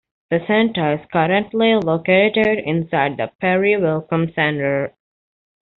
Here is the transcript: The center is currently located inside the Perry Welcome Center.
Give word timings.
The 0.31 0.39
center 0.47 0.93
is 0.93 1.05
currently 1.13 1.75
located 1.75 2.57
inside 2.57 3.17
the 3.17 3.31
Perry 3.39 3.77
Welcome 3.79 4.33
Center. 4.33 4.95